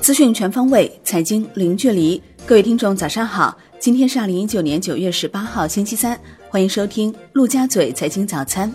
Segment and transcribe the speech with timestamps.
[0.00, 2.20] 资讯全方位，财经零距离。
[2.46, 3.56] 各位听众，早上好！
[3.78, 8.74] 今天是二零一九年九月十八号，星期三，欢迎收听陆家嘴财经早餐。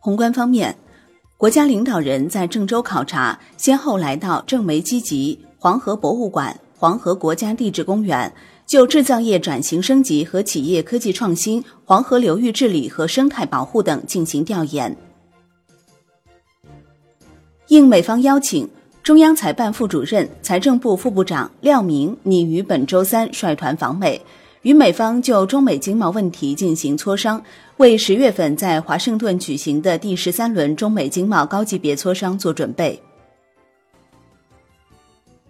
[0.00, 0.74] 宏观方面，
[1.36, 8.32] 国家领导人在郑州考察，先后来到郑煤基集、黄河博物馆、黄河国家地质公园，
[8.66, 14.96] 就制造业转型升级和企业科技创新、黄河流域治理和生态保护等进行调研。
[17.70, 18.68] 应美方邀请。
[19.04, 24.20] 中央财办副主任、财政部副部长廖明拟于本周三率团访美，
[24.62, 27.40] 与美方就中美经贸问题进行磋商，
[27.76, 33.00] 为十月份在华盛顿举行的第十三轮中美经贸高级别磋商做准备。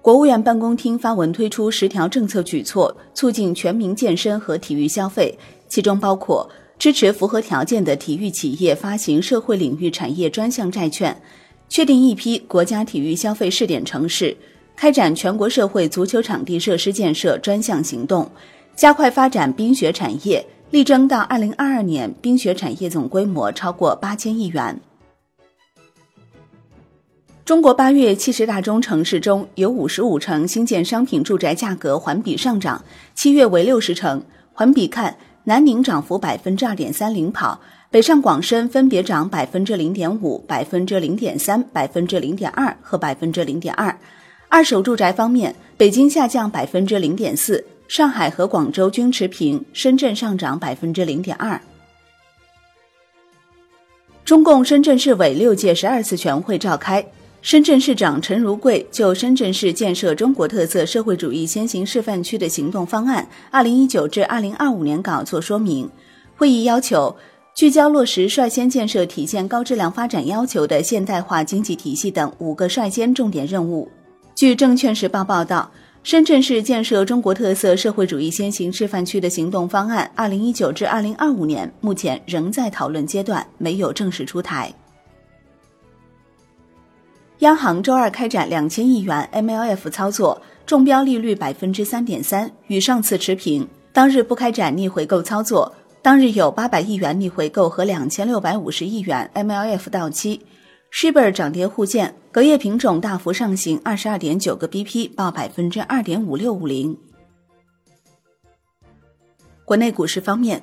[0.00, 11.14] 国务院办公厅发文推出十条政策举措，促进全民健身和体育消费，其中包括支持符合条件的体育企业发行社会领域产业专项债券。
[11.68, 14.36] 确定一批国家体育消费试点城市，
[14.74, 18.30] 开展全国社会足球场地设施建设专项行动，
[18.74, 24.80] 加快发展冰雪产业，力争到二零二二年冰雪产业总规模超过八千亿元。
[27.44, 34.20] 中国八月七十大中城市中有五十五城新建商品住宅价格环比上涨，七月为六十城，
[34.52, 37.60] 环比看，南宁涨幅百分之二点三领跑。
[37.88, 43.96] 北上广深分别涨百分之零点五、百分之零点三、百分之零点二和百分之零点二。
[44.48, 51.60] 二手住宅方面，北京下降百分之零点四，上海和广州均持平，深圳上涨百分之零点二。
[54.24, 57.06] 中共深圳市委六届十二次全会召开，
[57.40, 65.88] 深圳市长陈如桂就深圳市建设中国特色社会主义先行示范区的行动方案（二零一九至二零二五年稿）作说明。
[66.36, 67.16] 会议要求。
[67.56, 73.90] 聚焦落实率先建设体现高质量发展要求的现代化经济体系等五个率先重点任务。
[74.34, 75.70] 据证券时报报道，
[76.02, 84.70] 深圳市建设中国特色社会主义先行示范区的行动方案（二零一九至二零二五年）目前仍在讨论阶段，没有正式出台。
[87.38, 93.66] 央行周二开展两千亿元 MLF 操作，中标利率百分之三点三，与上次持平。
[93.94, 95.74] 当日不开展逆回购操作。
[96.06, 100.40] 当日有八百亿元逆回购和两千六百五十亿元 MLF 到期
[100.92, 106.96] ，Shibor 涨跌互见，隔夜品种大幅上行二十二点九个 BP，报百分之二点五六五零。
[109.64, 110.62] 国内股市方面，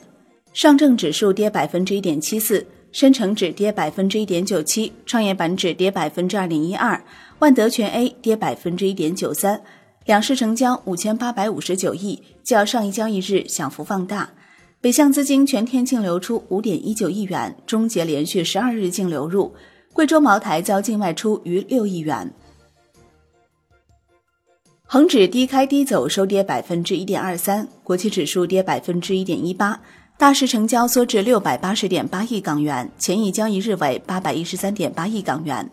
[0.54, 7.04] 上证指数跌百分之一点七四，深成指跌百分之一点九七，创业板指跌百分之二点一二，
[7.40, 9.62] 万德全 A 跌百分之一点九三，
[10.06, 14.30] 两市成交五千八百五十九亿，较上一交易日小幅放大。
[14.84, 19.56] 北向资金全天净流出五点一九亿元，终结连续十二日净流入。
[19.94, 22.30] 贵州茅台遭净卖出逾六亿元。
[24.84, 29.80] 恒指低开低走，收跌百分之一点二三，国企指数跌百分之一点一八，
[30.18, 35.72] 大市成交缩至六百八十点八亿港元，前一交易日为八百一十三点八亿港元。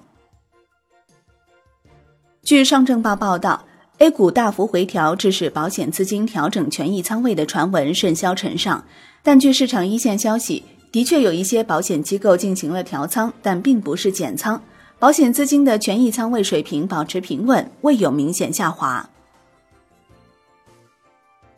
[2.44, 3.66] 据上证报报道。
[4.00, 8.83] A 股大幅回调，致使保险资金调整权益仓位的传闻甚嚣尘上。
[9.22, 14.59] 但据市场一线消息，的确有一些保险机构进行了调仓，但并不是减仓。
[14.99, 19.06] 保险资金的权益仓位水平保持平稳，未有明显下滑。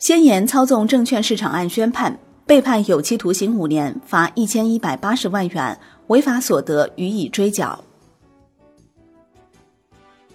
[0.01, 5.79] 先言操纵证券市场案宣判，被判有期徒刑五年，罚一千一百八十万元，
[6.09, 7.85] 违法所得予以追缴。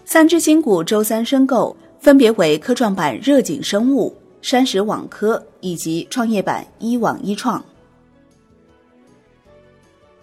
[0.06, 1.76] 三只新股周三申购。
[2.00, 7.64] 分别为科创板热景生物、山石网科以及创业板一网一创。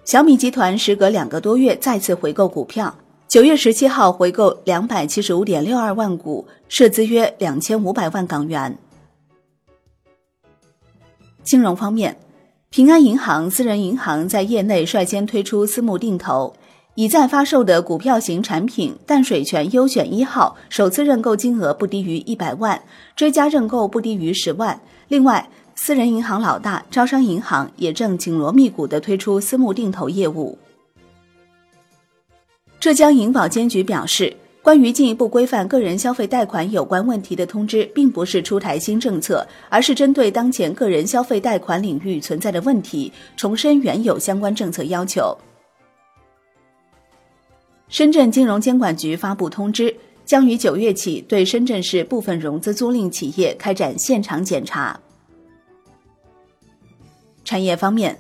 [0.05, 2.95] 小米集团时隔两个多月再次回购股票，
[3.27, 8.77] 九月十七号回购两百七十五点六二万股，涉资约两千五百万港元。
[11.43, 12.17] 金融方面，
[12.71, 16.55] 平安银行私人银行在业内率先推出私募定投。
[16.97, 22.81] 已在发售的股票型产品淡水泉优选一号，首次认购金额不低于一百万，
[23.17, 24.81] 追加认购不低于十万。
[25.09, 30.57] 另外，私人银行老大招商银行也正紧锣密鼓地推出私募定投业务。
[32.79, 45.37] 浙江银保监局表示，关于进一步规范个人消费贷款有关问题的通知，并不是出台新政策，而是针对当前个人消费贷款领域存在的问题，重申原有相关政策要求。
[47.89, 49.95] 深圳金融监管局发布通知，
[50.25, 54.99] 将于九月起对深圳市部分融资租赁企业开展现场检查。
[57.45, 58.19] 产业方面，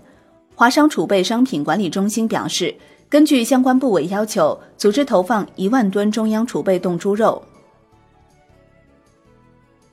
[0.55, 2.75] 华商储备商品管理中心表示，
[3.09, 7.43] 根据相关部委要求，组织投放一万吨中央储备冻猪肉。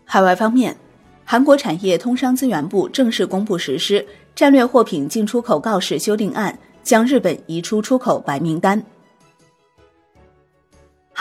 [0.03, 0.75] 海外方面，
[1.23, 8.83] 韩国产业通商资源部正式公布实施战略货品进出口告示修订案，将日本移出出口白名单。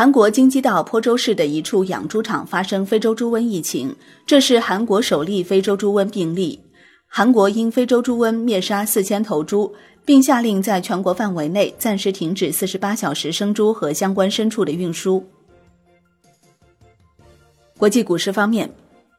[0.00, 3.94] 韩国京畿道坡州市的一处养猪场发生非洲猪瘟疫情，
[4.24, 6.58] 这是韩国首例非洲猪瘟病例。
[7.06, 9.70] 韩国因非洲猪瘟灭杀四千头猪，
[10.02, 15.22] 并下令在全国范围内暂时停止四十八小时生猪和相关牲畜的运输。
[17.76, 18.72] 国际股市方面，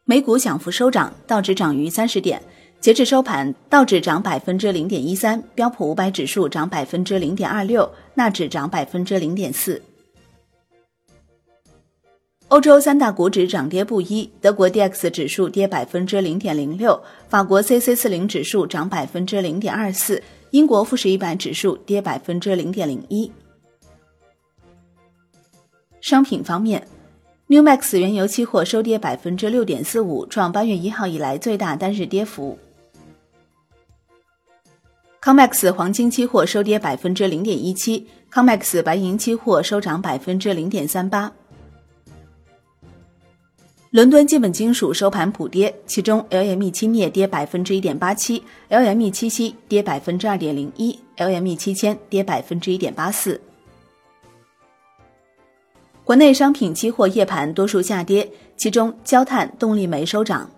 [0.06, 2.42] 美股小幅收涨，道指涨逾三十点，
[2.80, 9.80] 截至收盘，道指涨百分之零点一三，标普五百指数涨百分之零点二六，纳指涨百分之零点四。
[12.52, 23.32] 欧洲三大股指涨跌不一，德国 D X 指数跌百分之零点零六，法国 C C 四零指数涨百分之零点二四，英国富时一百指数跌百分之零点零一。
[26.02, 26.86] 商品方面
[27.48, 32.60] ，New Max 原油期货收跌百分之六点四五，创八月一号以来最大单日跌幅。
[35.24, 41.32] Comex 黄金期货收跌百分之零点一七，Comex 白银期货收涨百分之零点三八。
[43.92, 53.40] 伦敦基本金属收盘普跌，其中 LME 期镍跌百分之一点八七，LME 七锡跌百分之二点零一，LME 七铅跌百分之一点八四。
[56.06, 60.50] 国内商品期货夜盘多数下跌，其中焦炭、动力煤收涨。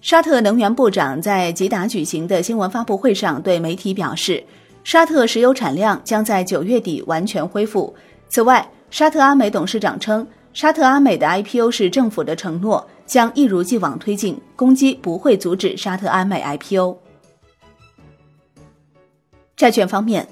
[0.00, 4.42] 沙特能源部长在吉达举行的新闻发布会上对媒体表示，
[4.84, 7.94] 沙特石油产量将在九月底完全恢复。
[8.30, 10.26] 此外，沙特阿美董事长称。
[10.58, 16.96] 沙特阿美的 IPO 是政府的承诺，将一如既往推进，攻击不会阻止沙特阿美 IPO。
[19.56, 20.26] 债券方面，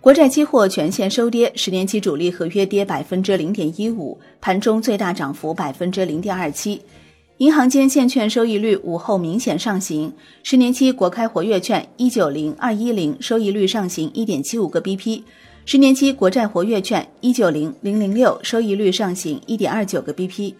[0.00, 6.82] 国债期货全线收跌，十年期主力合约跌百分之零点一五，盘中最大涨幅百分之零点二七。
[7.36, 15.22] 银行间现券收益率午后明显上行，十年期国开活跃券一九零二一零收益率上行一点七五个 BP。
[15.70, 20.54] 十年期国债活跃券一九零零零六收益率上行一点二九个 BP。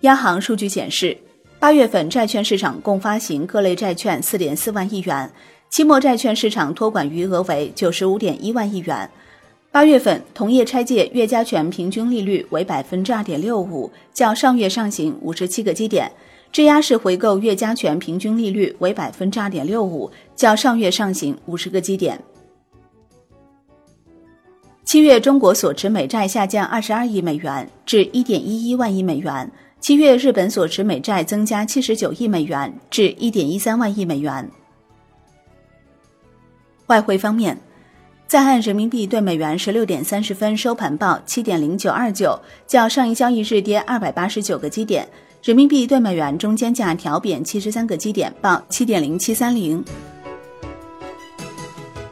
[0.00, 1.14] 央行数据显示，
[1.58, 5.30] 八月份债券市场共发行各类债券四点四万亿元，
[5.68, 9.10] 期末债券市场托管余额为九十五点一万亿元。
[9.70, 16.08] 八月份同业拆借月加权平均利率为百分之二点六五，较上月上行五十七个基点；
[16.50, 22.18] 质押式回购月加权平均利率为百分之二点六五，较上月上行五十个基点。
[24.86, 29.50] 七月中国所持美债下降二十二亿美元至一点一一万亿美元。
[29.80, 34.48] 七月日本所持美债增加七十九亿美元至一点一三万亿美元。
[36.86, 37.58] 外汇方面，
[38.28, 42.38] 在岸人民币对美元十六点三十分收盘报七点零九二九，
[42.68, 45.06] 较上一交易日跌二百八十九个基点。
[45.42, 49.84] 人民币对美元中间价调贬七十三个基点，报七点零七三零。